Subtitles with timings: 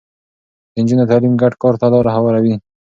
[0.73, 2.55] د نجونو تعليم ګډ کار ته لاره هواروي.